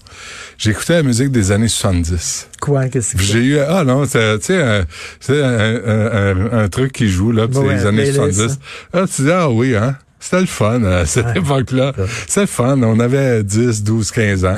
J'écoutais 0.58 0.94
la 0.94 1.02
musique 1.02 1.32
des 1.32 1.50
années 1.50 1.68
70. 1.68 2.48
Quoi? 2.60 2.86
Qu'est-ce 2.88 3.16
que 3.16 3.22
J'ai 3.22 3.40
eu, 3.40 3.58
ah 3.58 3.82
non, 3.84 4.04
c'est, 4.06 4.38
tu 4.38 4.44
sais, 4.46 4.62
un, 4.62 4.84
un, 5.28 5.80
un, 5.86 6.46
un- 6.52 6.58
un 6.64 6.68
truc 6.68 6.92
qui 6.92 7.08
joue, 7.08 7.32
là, 7.32 7.48
puis 7.48 7.56
c'est 7.60 7.74
les 7.74 7.86
années 7.86 8.10
playlist, 8.12 8.36
70. 8.36 8.58
Ah, 8.92 9.04
tu 9.12 9.22
dis, 9.22 9.30
ah 9.32 9.50
oui, 9.50 9.74
hein? 9.76 9.96
C'était 10.20 10.40
le 10.40 10.46
fun, 10.46 10.82
à 10.84 11.04
cette 11.04 11.36
époque-là. 11.36 11.92
C'était 12.26 12.42
le 12.42 12.46
fun. 12.46 12.80
On 12.82 12.98
avait 13.00 13.42
10, 13.42 13.82
12, 13.82 14.10
15 14.12 14.44
ans. 14.46 14.56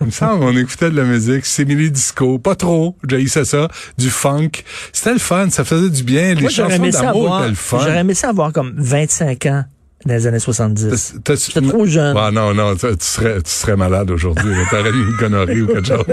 Il 0.00 0.06
me 0.06 0.10
semble 0.10 0.44
on 0.44 0.56
écoutait 0.56 0.90
de 0.90 0.96
la 0.96 1.04
musique, 1.04 1.44
simili 1.44 1.90
disco, 1.90 2.38
pas 2.38 2.54
trop, 2.54 2.96
j'haïssais 3.06 3.44
ça, 3.44 3.68
du 3.98 4.08
funk. 4.10 4.50
C'était 4.92 5.12
le 5.12 5.18
fun, 5.18 5.50
ça 5.50 5.64
faisait 5.64 5.90
du 5.90 6.02
bien. 6.02 6.34
Les 6.34 6.40
Moi, 6.42 6.50
chansons 6.50 6.88
d'amour 6.88 7.38
étaient 7.40 7.48
le 7.50 7.54
fun. 7.54 7.78
j'aurais 7.80 7.98
aimé 8.00 8.14
ça 8.14 8.30
avoir 8.30 8.52
comme 8.52 8.72
25 8.78 9.46
ans 9.46 9.64
dans 10.06 10.14
les 10.14 10.26
années 10.26 10.38
70. 10.38 11.16
T'as- 11.22 11.34
J'étais 11.34 11.60
trop 11.60 11.84
jeune. 11.84 12.16
Ah, 12.18 12.30
non, 12.32 12.54
non, 12.54 12.74
tu 12.74 12.86
serais, 13.00 13.42
tu 13.42 13.50
serais 13.50 13.76
malade 13.76 14.10
aujourd'hui. 14.10 14.54
T'aurais 14.70 14.88
une 14.90 15.14
gonorrhée 15.18 15.60
ou 15.60 15.66
quelque 15.66 15.86
chose. 15.86 16.04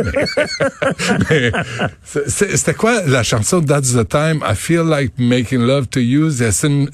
Mais 1.30 1.52
C'était 2.28 2.74
quoi 2.74 3.02
la 3.08 3.24
chanson 3.24 3.62
That's 3.62 3.94
the 3.94 4.06
time? 4.06 4.44
I 4.46 4.56
feel 4.56 4.84
like 4.84 5.14
making 5.18 5.62
love 5.62 5.88
to 5.92 6.02
you? 6.02 6.30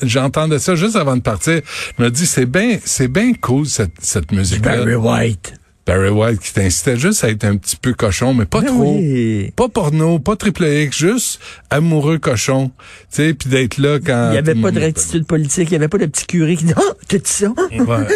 J'entendais 0.04 0.60
ça 0.60 0.76
juste 0.76 0.96
avant 0.96 1.18
de 1.18 1.22
partir. 1.24 1.62
Je 1.98 2.04
me 2.04 2.12
dis, 2.12 2.28
c'est 2.28 2.46
bien, 2.46 2.78
c'est 2.86 3.08
bien 3.08 3.34
cool 3.42 3.66
cette, 3.66 3.94
cette 4.00 4.32
musique-là. 4.32 4.78
Barry 4.78 4.96
White. 4.96 5.54
Barry 5.86 6.10
White 6.10 6.40
qui 6.40 6.54
t'incitait 6.54 6.96
juste 6.98 7.26
à 7.26 7.30
être 7.30 7.44
un 7.44 7.58
petit 7.58 7.76
peu 7.76 7.94
cochon, 7.94 8.34
mais 8.34 8.46
pas 8.46 8.62
Ben 8.62 8.68
trop. 8.68 8.96
oui. 8.96 9.52
Pas 9.56 9.68
porno, 9.68 10.18
pas 10.18 10.38
triple 10.38 10.64
X, 10.66 10.98
juste 10.98 11.42
amoureux 11.70 12.20
cochon. 12.20 12.70
Tu 12.70 13.18
sais, 13.18 13.34
puis 13.34 13.50
d'être 13.50 13.78
là 13.80 14.00
quand... 14.00 14.30
Il 14.30 14.32
n'y 14.32 14.38
avait 14.38 14.56
pas 14.56 14.72
de 14.72 14.80
rectitude 14.80 15.26
politique, 15.26 15.70
il 15.70 15.74
n'y 15.74 15.76
avait 15.78 15.90
pas 15.90 15.98
de 15.98 16.06
petit 16.06 16.26
curé 16.26 16.56
qui 16.56 16.64
dit 16.66 16.74
Ah, 16.78 16.82
t'as 17.08 17.18
dit 17.18 17.24
ça? 17.30 17.50
Ouais. 17.50 18.08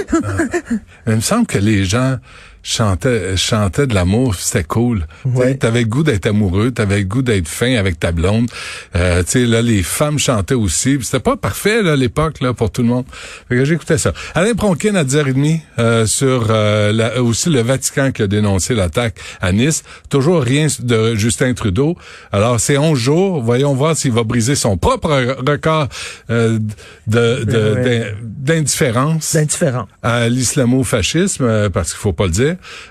Il 1.08 1.16
me 1.16 1.20
semble 1.22 1.46
que 1.46 1.58
les 1.58 1.84
gens 1.84 2.18
chantaient, 2.64 3.38
chantaient 3.38 3.88
de 3.88 3.94
l'amour, 3.94 4.36
c'était 4.36 4.64
cool. 4.64 5.06
Ouais. 5.26 5.56
T'avais 5.56 5.82
le 5.82 5.88
goût 5.88 6.04
d'être 6.04 6.26
amoureux, 6.26 6.72
t'avais 6.72 7.00
le 7.00 7.04
goût 7.06 7.22
d'être 7.22 7.48
fin 7.48 7.76
avec 7.76 8.00
ta 8.00 8.12
blonde. 8.12 8.50
Euh, 8.96 9.24
tu 9.24 9.32
sais, 9.32 9.46
là, 9.46 9.62
les 9.62 9.84
femmes 9.84 10.20
chantaient 10.20 10.54
aussi. 10.56 10.98
C'était 11.02 11.20
pas 11.20 11.38
parfait, 11.38 11.82
là, 11.84 11.94
à 11.94 11.96
l'époque, 11.96 12.42
là, 12.42 12.54
pour 12.54 12.72
tout 12.72 12.82
le 12.82 12.88
monde. 12.90 13.06
J'écoutais 13.50 13.98
ça. 13.98 14.14
Alain 14.36 14.54
Pronkin 14.54 14.96
à 14.96 15.04
10h30 15.04 15.60
euh, 15.80 16.06
sur 16.06 16.48
euh, 16.50 16.92
la- 16.92 17.22
aussi 17.24 17.50
le 17.50 17.62
Vatican 17.62 18.12
qui 18.12 18.22
a 18.24 18.28
dénoncé 18.28 18.76
l'attaque 18.76 19.16
à 19.42 19.52
Nice. 19.52 19.84
Toujours 20.10 20.42
rien 20.42 20.68
de 20.80 21.16
Justin 21.16 21.54
Trudeau. 21.54 21.98
Alors, 22.32 22.60
c'est 22.60 22.78
11 22.78 22.98
jours. 22.98 23.42
Voyons 23.42 23.74
voir 23.74 23.96
s'il 23.96 24.12
va 24.12 24.24
briser 24.24 24.56
son 24.56 24.78
propre 24.78 25.36
record 25.46 25.88
euh, 26.30 26.60
de, 27.08 28.14
d'indifférence 28.24 29.24
C'est 29.26 29.40
indifférent. 29.40 29.88
à 30.04 30.28
l'islamo-fascisme, 30.30 31.44
euh, 31.44 31.70
parce 31.70 31.90
qu'il 31.92 32.00
faut 32.00 32.14
pas 32.14 32.26
le 32.26 32.32
dire. 32.32 32.47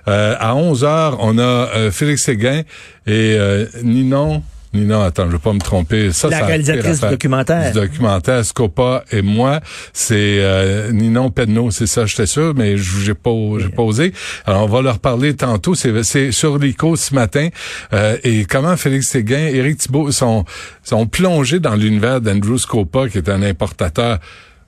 Euh, 0.09 0.35
à 0.39 0.55
11 0.55 0.85
heures, 0.85 1.17
on 1.21 1.39
a 1.39 1.43
euh, 1.43 1.91
Félix 1.91 2.23
Séguin 2.23 2.63
et 3.07 3.37
euh, 3.39 3.67
Ninon. 3.83 4.43
Ninon, 4.77 5.03
attends, 5.03 5.27
je 5.27 5.33
vais 5.33 5.39
pas 5.39 5.53
me 5.53 5.61
tromper. 5.61 6.13
Ça, 6.13 6.29
La 6.29 6.41
ça 6.41 6.47
réalisatrice 6.47 7.01
du 7.01 7.09
documentaire. 7.09 7.73
Du 7.73 7.81
documentaire, 7.81 8.45
Scopa 8.45 9.05
et 9.11 9.23
moi, 9.23 9.61
c'est 9.93 10.39
euh, 10.41 10.93
Ninon 10.93 11.31
Pedneau, 11.31 11.71
c'est 11.71 11.87
ça, 11.87 12.05
j'étais 12.05 12.27
sûr, 12.27 12.53
mais 12.55 12.77
j'ai 12.77 13.15
pas, 13.15 13.31
j'ai 13.59 13.69
pas 13.69 13.83
osé. 13.83 14.13
Alors, 14.45 14.65
on 14.65 14.67
va 14.67 14.83
leur 14.83 14.99
parler 14.99 15.35
tantôt. 15.35 15.75
C'est, 15.75 16.03
c'est 16.03 16.31
sur 16.31 16.59
l'ICO 16.59 16.97
ce 16.97 17.15
matin. 17.15 17.49
Euh, 17.93 18.19
et 18.23 18.45
comment 18.45 18.77
Félix 18.77 19.09
Séguin, 19.09 19.47
Éric 19.47 19.79
Thibault 19.79 20.13
sont, 20.13 20.45
sont 20.83 21.07
plongés 21.07 21.61
dans 21.61 21.75
l'univers 21.75 22.21
d'Andrew 22.21 22.59
Scopa, 22.59 23.09
qui 23.09 23.19
est 23.19 23.29
un 23.29 23.43
importateur 23.43 24.19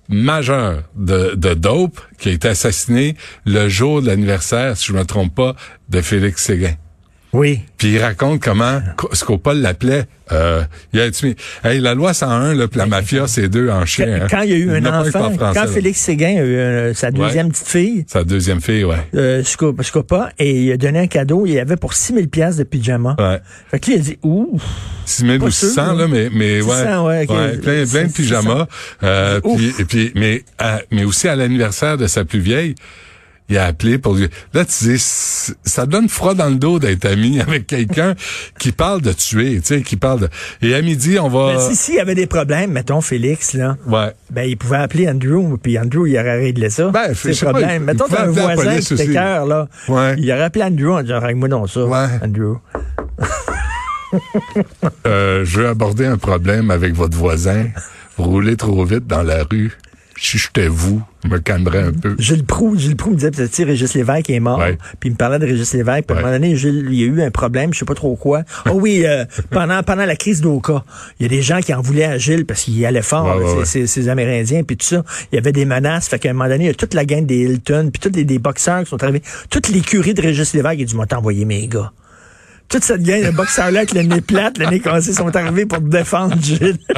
majeur 0.08 0.82
de, 0.96 1.34
dope, 1.54 2.00
qui 2.18 2.30
a 2.30 2.32
été 2.32 2.48
assassiné 2.48 3.16
le 3.44 3.68
jour 3.68 4.02
de 4.02 4.06
l'anniversaire, 4.06 4.76
si 4.76 4.86
je 4.86 4.92
me 4.92 5.04
trompe 5.04 5.34
pas, 5.34 5.54
de 5.88 6.00
Félix 6.00 6.44
Séguin. 6.44 6.74
Oui. 7.34 7.60
Puis 7.76 7.92
il 7.92 7.98
raconte 8.02 8.40
comment 8.40 8.80
Co- 8.96 9.10
Scopa 9.12 9.52
l'appelait. 9.52 10.04
Euh, 10.32 10.62
il 10.92 11.00
a 11.00 11.10
dit, 11.10 11.36
hey, 11.64 11.78
la 11.78 11.94
loi 11.94 12.14
101, 12.14 12.54
là, 12.54 12.68
puis 12.68 12.78
la 12.78 12.86
mafia, 12.86 13.26
c'est 13.26 13.48
deux 13.48 13.68
en 13.68 13.80
Quand, 13.80 13.86
chien. 13.86 14.20
hein. 14.22 14.26
quand 14.30 14.42
il 14.42 14.50
y 14.50 14.52
a 14.54 14.56
eu 14.56 14.70
un 14.70 14.84
enfant, 14.86 15.10
français, 15.10 15.36
quand 15.38 15.52
là. 15.54 15.66
Félix 15.66 16.00
Séguin 16.00 16.36
a 16.38 16.42
eu 16.42 16.56
euh, 16.56 16.94
sa 16.94 17.10
deuxième 17.10 17.50
petite 17.50 17.68
fille, 17.68 18.04
Sa 18.08 18.24
deuxième 18.24 18.60
fille, 18.62 18.84
ouais. 18.84 18.96
euh, 19.14 19.42
Sco- 19.42 19.74
Scopa, 19.82 20.30
et 20.38 20.62
il 20.64 20.72
a 20.72 20.76
donné 20.78 21.00
un 21.00 21.06
cadeau, 21.06 21.44
il 21.46 21.52
y 21.52 21.58
avait 21.58 21.76
pour 21.76 21.92
6000 21.94 22.28
pièces 22.28 22.56
de 22.56 22.64
pyjama. 22.64 23.14
Ouais. 23.18 23.40
Fait 23.70 23.78
que 23.78 23.90
là, 23.90 23.96
il 23.96 24.00
a 24.00 24.02
dit, 24.04 24.18
ouh, 24.22 24.58
6 25.04 25.26
000 25.26 25.38
Pas 25.38 25.44
ou 25.46 25.50
sûr, 25.50 25.68
600, 25.68 25.86
là. 25.86 25.94
là, 25.94 26.08
mais, 26.08 26.28
mais 26.32 26.60
ouais. 26.62 26.76
600, 26.76 27.06
ouais, 27.06 27.22
ok. 27.22 27.26
plein, 27.28 27.58
plein 27.60 27.80
de 27.82 27.86
600. 27.86 28.08
pyjamas. 28.14 28.66
Euh, 29.02 29.40
Ouf. 29.44 29.60
puis, 29.86 30.12
mais, 30.14 30.42
à- 30.58 30.80
mais 30.90 31.04
aussi 31.04 31.28
à 31.28 31.36
l'anniversaire 31.36 31.96
de 31.98 32.06
sa 32.06 32.24
plus 32.24 32.40
vieille, 32.40 32.74
il 33.48 33.56
a 33.58 33.64
appelé 33.66 33.98
pour 33.98 34.14
lui. 34.14 34.28
Là, 34.52 34.64
tu 34.64 34.84
dis, 34.84 34.98
ça 34.98 35.86
donne 35.86 36.08
froid 36.08 36.34
dans 36.34 36.48
le 36.48 36.56
dos 36.56 36.78
d'être 36.78 37.04
ami 37.06 37.40
avec 37.46 37.66
quelqu'un 37.66 38.14
qui 38.58 38.72
parle 38.72 39.00
de 39.00 39.12
tuer, 39.12 39.60
tu 39.60 39.66
sais, 39.76 39.82
qui 39.82 39.96
parle 39.96 40.20
de. 40.20 40.28
Et 40.62 40.74
à 40.74 40.82
midi, 40.82 41.18
on 41.18 41.28
va. 41.28 41.54
ben, 41.54 41.60
si, 41.60 41.76
s'il 41.76 41.94
y 41.94 42.00
avait 42.00 42.14
des 42.14 42.26
problèmes, 42.26 42.72
mettons 42.72 43.00
Félix, 43.00 43.54
là, 43.54 43.76
Ouais. 43.86 44.12
ben, 44.30 44.42
il 44.42 44.56
pouvait 44.56 44.76
appeler 44.78 45.08
Andrew, 45.08 45.56
puis 45.62 45.78
Andrew, 45.78 46.06
il 46.06 46.18
aurait 46.18 46.38
réglé 46.38 46.68
ça. 46.70 46.90
Ben, 46.90 47.08
je 47.10 47.14
Ces 47.14 47.34
sais 47.34 47.46
pas, 47.46 47.52
problèmes. 47.52 47.82
il- 47.82 47.86
mettons, 47.86 48.04
t'as 48.08 48.24
un 48.24 48.30
voisin 48.30 48.78
qui 48.78 48.94
t'écœure, 48.96 49.46
là. 49.46 49.68
Ouais. 49.88 50.14
Il 50.18 50.30
aurait 50.32 50.42
appelé 50.44 50.64
Andrew 50.64 50.90
en 50.92 51.02
disant, 51.02 51.20
règle-moi 51.20 51.48
donc 51.48 51.70
ça, 51.70 51.84
Ouais. 51.84 52.06
Andrew. 52.22 52.56
Euh, 55.06 55.44
je 55.44 55.60
veux 55.60 55.68
aborder 55.68 56.06
un 56.06 56.16
problème 56.16 56.70
avec 56.70 56.94
votre 56.94 57.16
voisin. 57.16 57.66
Vous 58.16 58.24
roulez 58.24 58.56
trop 58.56 58.84
vite 58.84 59.06
dans 59.06 59.22
la 59.22 59.44
rue. 59.44 59.72
Si 60.20 60.36
j'étais 60.38 60.66
vous, 60.68 61.00
je 61.24 61.28
me 61.28 61.38
calmerais 61.38 61.82
un 61.84 61.92
peu. 61.92 62.16
Gilles 62.18 62.44
Proux, 62.44 62.76
Gilles 62.76 62.96
Proux 62.96 63.10
me 63.10 63.14
disait, 63.16 63.30
tu 63.30 63.46
sais, 63.50 63.64
Régis 63.64 63.94
Lévesque 63.94 64.30
est 64.30 64.40
mort. 64.40 64.58
Ouais. 64.58 64.76
Puis 64.98 65.10
il 65.10 65.12
me 65.12 65.16
parlait 65.16 65.38
de 65.38 65.46
Régis 65.46 65.72
Lévesque. 65.74 66.06
Puis 66.06 66.16
à 66.16 66.20
un 66.20 66.22
Ouais. 66.24 66.30
moment 66.30 66.38
donné, 66.38 66.56
Gilles, 66.56 66.86
il 66.90 66.94
y 66.98 67.04
a 67.04 67.06
eu 67.06 67.22
un 67.22 67.30
problème, 67.30 67.72
je 67.72 67.78
sais 67.78 67.84
pas 67.84 67.94
trop 67.94 68.16
quoi. 68.16 68.42
Oh 68.68 68.72
oui, 68.74 69.02
euh, 69.06 69.24
pendant, 69.50 69.82
pendant 69.82 70.04
la 70.06 70.16
crise 70.16 70.40
d'Oka, 70.40 70.84
il 71.20 71.22
y 71.22 71.26
a 71.26 71.28
des 71.28 71.42
gens 71.42 71.60
qui 71.60 71.72
en 71.72 71.80
voulaient 71.80 72.04
à 72.04 72.18
Gilles 72.18 72.46
parce 72.46 72.62
qu'il 72.64 72.84
allait 72.84 73.02
fort, 73.02 73.36
Ouais, 73.38 73.64
ces, 73.64 74.08
Amérindiens, 74.08 74.62
puis 74.64 74.76
tout 74.76 74.86
ça. 74.86 75.04
Il 75.32 75.36
y 75.36 75.38
avait 75.38 75.52
des 75.52 75.64
menaces. 75.64 76.08
Fait 76.08 76.18
qu'à 76.18 76.30
un 76.30 76.32
moment 76.32 76.48
donné, 76.48 76.64
il 76.64 76.68
y 76.68 76.70
a 76.70 76.74
toute 76.74 76.94
la 76.94 77.04
gang 77.04 77.24
des 77.24 77.36
Hilton, 77.44 77.90
puis 77.92 78.00
tous 78.00 78.16
les 78.16 78.24
des 78.24 78.38
boxeurs 78.38 78.82
qui 78.82 78.90
sont 78.90 79.02
arrivés. 79.02 79.22
Toute 79.50 79.68
l'écurie 79.68 80.14
de 80.14 80.22
Régis 80.22 80.52
Lévesque, 80.54 80.78
il 80.78 80.82
a 80.82 80.86
dit, 80.86 80.96
moi, 80.96 81.06
t'envoyer 81.06 81.44
mes 81.44 81.66
gars. 81.68 81.92
Toute 82.68 82.84
cette 82.84 83.02
gang 83.02 83.24
de 83.24 83.30
boxeurs-là 83.30 83.80
avec 83.80 83.94
le 83.94 84.02
nez 84.02 84.20
plate, 84.20 84.58
le 84.58 84.66
nez 84.66 84.80
cassé, 84.80 85.14
sont 85.14 85.34
arrivés 85.34 85.64
pour 85.64 85.80
défendre 85.80 86.36
Gilles. 86.40 86.78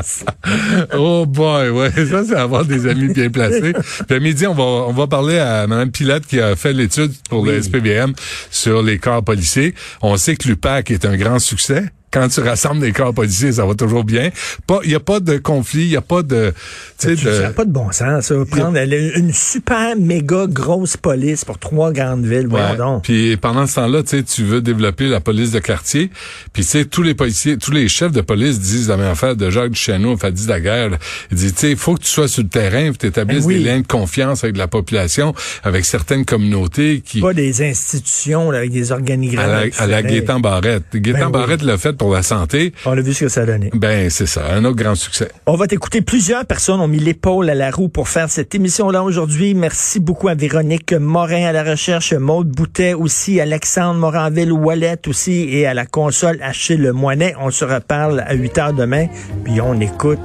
Oh 0.94 1.26
boy, 1.26 1.68
ouais, 1.70 1.90
ça 1.90 2.24
c'est 2.24 2.34
avoir 2.34 2.64
des 2.64 2.86
amis 2.86 3.12
bien 3.12 3.30
placés. 3.30 3.72
Puis 4.08 4.16
à 4.16 4.20
midi, 4.20 4.46
on 4.46 4.54
va 4.54 4.62
on 4.62 4.92
va 4.92 5.06
parler 5.06 5.38
à 5.38 5.66
Mme 5.66 5.90
Pilote 5.90 6.26
qui 6.26 6.40
a 6.40 6.56
fait 6.56 6.72
l'étude 6.72 7.12
pour 7.28 7.44
le 7.44 7.60
SPVM 7.62 8.14
sur 8.50 8.82
les 8.82 8.98
corps 8.98 9.22
policiers. 9.22 9.74
On 10.02 10.16
sait 10.16 10.36
que 10.36 10.48
l'UPAC 10.48 10.90
est 10.90 11.04
un 11.04 11.16
grand 11.16 11.38
succès. 11.38 11.84
Quand 12.12 12.26
tu 12.28 12.40
rassembles 12.40 12.80
des 12.80 12.92
corps 12.92 13.14
policiers, 13.14 13.52
ça 13.52 13.64
va 13.64 13.74
toujours 13.74 14.04
bien. 14.04 14.30
Pas, 14.66 14.80
il 14.84 14.90
y 14.90 14.94
a 14.94 15.00
pas 15.00 15.20
de 15.20 15.36
conflit, 15.38 15.82
il 15.82 15.90
y 15.92 15.96
a 15.96 16.00
pas 16.00 16.22
de, 16.22 16.52
tu 16.98 17.16
sais, 17.16 17.16
Ça 17.16 17.40
n'a 17.42 17.50
pas 17.50 17.64
de 17.64 17.70
bon 17.70 17.92
sens, 17.92 18.26
ça. 18.26 18.34
Prendre 18.50 18.78
le- 18.80 19.16
une 19.18 19.32
super 19.32 19.96
méga 19.96 20.46
grosse 20.48 20.96
police 20.96 21.44
pour 21.44 21.58
trois 21.58 21.92
grandes 21.92 22.24
villes, 22.26 22.48
Ouais. 22.48 22.76
donc. 22.76 23.04
Puis 23.04 23.36
pendant 23.36 23.66
ce 23.66 23.76
temps-là, 23.76 24.02
tu 24.02 24.08
sais, 24.18 24.22
tu 24.24 24.42
veux 24.44 24.60
développer 24.60 25.06
la 25.08 25.20
police 25.20 25.52
de 25.52 25.60
quartier. 25.60 26.10
Puis 26.52 26.64
tu 26.64 26.70
sais, 26.70 26.84
tous 26.84 27.02
les 27.02 27.14
policiers, 27.14 27.56
tous 27.58 27.70
les 27.70 27.88
chefs 27.88 28.12
de 28.12 28.20
police 28.22 28.58
disent 28.58 28.88
la 28.88 28.96
même 28.96 29.12
affaire 29.12 29.36
de 29.36 29.48
Jacques 29.50 29.70
Duchesneau, 29.70 30.16
fait 30.16 30.32
dit 30.32 30.46
Daguerre. 30.46 30.98
Il 31.30 31.36
dit, 31.36 31.52
tu 31.52 31.58
sais, 31.60 31.70
il 31.70 31.76
faut 31.76 31.94
que 31.94 32.02
tu 32.02 32.08
sois 32.08 32.26
sur 32.28 32.42
le 32.42 32.48
terrain, 32.48 32.90
tu 32.98 33.06
établisses 33.06 33.40
Ben 33.46 33.46
oui. 33.46 33.58
des 33.58 33.64
liens 33.70 33.80
de 33.80 33.86
confiance 33.86 34.42
avec 34.42 34.56
la 34.56 34.66
population, 34.68 35.32
avec 35.62 35.84
certaines 35.84 36.24
communautés 36.24 37.02
qui 37.04 37.20
Pas 37.20 37.34
des 37.34 37.62
institutions 37.62 38.50
là, 38.50 38.58
avec 38.58 38.72
des 38.72 38.90
à 38.90 38.94
organigrammes. 38.96 39.46
la, 39.50 39.82
à 39.82 39.86
la. 39.86 40.02
Gaétan 40.02 40.40
Barrette. 40.40 40.84
Gaétan 40.94 41.18
Ben 41.18 41.26
oui. 41.26 41.32
Barrette 41.32 41.62
l'a 41.62 41.78
fait 41.78 41.92
pour 42.00 42.14
la 42.14 42.22
santé. 42.22 42.72
On 42.86 42.92
a 42.92 43.00
vu 43.02 43.12
ce 43.12 43.24
que 43.24 43.28
ça 43.28 43.42
a 43.42 43.44
donné. 43.44 43.68
Ben 43.74 44.08
c'est 44.08 44.24
ça, 44.24 44.40
un 44.54 44.64
autre 44.64 44.76
grand 44.76 44.94
succès. 44.94 45.30
On 45.44 45.54
va 45.54 45.66
t'écouter. 45.66 46.00
Plusieurs 46.00 46.46
personnes 46.46 46.80
ont 46.80 46.88
mis 46.88 46.98
l'épaule 46.98 47.50
à 47.50 47.54
la 47.54 47.70
roue 47.70 47.90
pour 47.90 48.08
faire 48.08 48.30
cette 48.30 48.54
émission-là 48.54 49.02
aujourd'hui. 49.02 49.52
Merci 49.52 50.00
beaucoup 50.00 50.28
à 50.28 50.34
Véronique 50.34 50.94
Morin 50.94 51.44
à 51.44 51.52
la 51.52 51.62
recherche, 51.62 52.14
Maude 52.14 52.48
Boutet 52.48 52.94
aussi, 52.94 53.38
Alexandre 53.38 54.00
Moranville-Wallet 54.00 55.08
aussi 55.08 55.46
et 55.50 55.66
à 55.66 55.74
la 55.74 55.84
console 55.84 56.38
Achille 56.40 56.90
Moinet. 56.94 57.34
On 57.38 57.50
se 57.50 57.66
reparle 57.66 58.24
à 58.26 58.32
8 58.32 58.58
heures 58.58 58.72
demain. 58.72 59.06
Puis 59.44 59.60
on 59.60 59.78
écoute, 59.78 60.18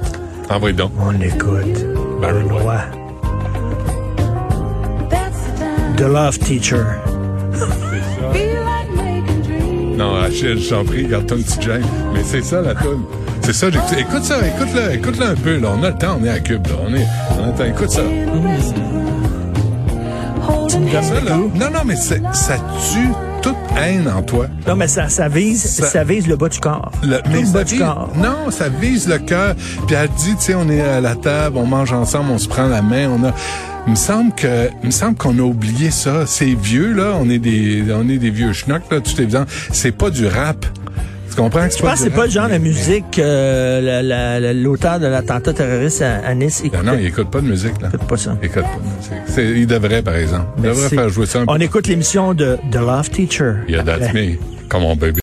Envoyez 0.48 0.74
donc. 0.74 0.92
on 0.98 1.20
écoute. 1.20 1.84
Barry. 2.22 2.42
The 5.98 6.08
Love 6.08 6.38
Teacher. 6.38 6.84
Achille, 10.26 10.60
je 10.60 10.70
t'en 10.70 10.84
prie, 10.84 11.06
garde-toi 11.06 11.36
une 11.36 11.44
petite 11.44 11.62
gêne. 11.62 11.84
Mais 12.12 12.22
c'est 12.24 12.42
ça 12.42 12.60
la 12.60 12.74
tune. 12.74 13.02
C'est 13.42 13.52
ça, 13.52 13.70
j'écoute. 13.70 13.96
Écoute 13.96 14.24
ça, 14.24 14.38
écoute-le, 14.44 14.94
écoute-le 14.94 15.24
un 15.24 15.34
peu, 15.36 15.58
là. 15.58 15.68
On 15.78 15.82
a 15.84 15.90
le 15.90 15.96
temps, 15.96 16.18
on 16.20 16.24
est 16.24 16.28
à 16.28 16.40
Cube, 16.40 16.66
là. 16.66 16.74
On 16.84 16.92
est, 16.92 17.06
on 17.38 17.48
attend, 17.48 17.64
écoute 17.64 17.90
ça. 17.90 18.02
Ça, 21.02 21.20
là. 21.20 21.36
Non, 21.36 21.70
non, 21.72 21.80
mais 21.84 21.94
ça 21.94 22.16
tue 22.16 23.12
toute 23.46 23.78
haine 23.80 24.08
en 24.08 24.22
toi. 24.22 24.46
Non, 24.66 24.74
mais 24.74 24.88
ça, 24.88 25.08
ça 25.08 25.28
vise, 25.28 25.62
Ça- 25.64 25.86
ça, 25.86 26.02
vise 26.04 26.26
le 26.26 26.34
bas 26.36 26.48
du 26.48 26.58
corps. 26.58 26.90
Le, 27.02 27.18
mais 27.30 27.44
bas 27.44 27.62
du 27.64 27.78
corps. 27.78 28.10
non, 28.16 28.50
ça 28.50 28.68
vise 28.68 29.06
le 29.08 29.18
cœur. 29.18 29.54
Puis 29.86 29.94
elle 29.94 30.08
dit, 30.18 30.34
tu 30.36 30.46
sais, 30.46 30.54
on 30.54 30.68
est 30.68 30.80
à 30.80 31.00
la 31.00 31.14
table, 31.14 31.56
on 31.58 31.66
mange 31.66 31.92
ensemble, 31.92 32.30
on 32.32 32.38
se 32.38 32.48
prend 32.48 32.66
la 32.66 32.82
main, 32.82 33.08
on 33.08 33.24
a. 33.24 33.32
Il 33.86 33.90
me 33.92 33.96
semble 33.96 34.34
que, 34.34 34.68
il 34.82 34.86
me 34.86 34.90
semble 34.90 35.16
qu'on 35.16 35.38
a 35.38 35.42
oublié 35.42 35.92
ça. 35.92 36.26
C'est 36.26 36.54
vieux 36.60 36.92
là, 36.92 37.12
on 37.20 37.30
est 37.30 37.38
des, 37.38 37.84
on 37.94 38.08
est 38.08 38.18
des 38.18 38.30
vieux 38.30 38.52
schnocks 38.52 38.90
là, 38.90 39.00
tout 39.00 39.12
est 39.20 39.22
évident. 39.22 39.44
C'est 39.72 39.92
pas 39.92 40.10
du 40.10 40.26
rap. 40.26 40.66
Tu 41.36 41.42
comprends 41.42 41.68
Je 41.68 41.76
pense 41.82 41.92
que 41.92 41.98
c'est 41.98 42.10
pas 42.10 42.24
le 42.24 42.30
genre 42.30 42.48
de 42.48 42.56
musique 42.56 43.04
que 43.10 43.20
la- 43.84 44.02
la- 44.02 44.40
la- 44.40 44.52
l'auteur 44.54 44.98
de 44.98 45.06
l'attentat 45.06 45.52
terroriste 45.52 46.00
à, 46.00 46.26
à 46.26 46.34
Nice 46.34 46.60
Ben 46.62 46.68
écoutait. 46.68 46.82
non, 46.82 46.96
il 46.98 47.06
écoute 47.06 47.30
pas 47.30 47.40
de 47.42 47.46
musique 47.46 47.78
là. 47.82 47.88
Écoute 47.92 48.08
pas 48.08 48.16
ça. 48.16 48.38
Il 48.40 48.46
écoute 48.46 48.62
pas 48.62 48.68
de 48.78 49.42
musique. 49.44 49.56
Il 49.58 49.66
devrait 49.66 50.00
par 50.02 50.16
exemple. 50.16 50.46
Il 50.56 50.62
Merci. 50.62 50.80
devrait 50.82 50.96
faire 50.96 51.08
jouer 51.10 51.26
ça 51.26 51.40
un 51.40 51.46
peu. 51.46 51.52
On 51.52 51.60
écoute 51.60 51.88
l'émission 51.88 52.32
de 52.32 52.56
The 52.72 52.76
Love 52.76 53.10
Teacher. 53.10 53.52
Yeah, 53.68 53.82
that's 53.84 54.14
me. 54.14 54.38
Come 54.70 54.82
on, 54.84 54.96
baby. 54.96 55.12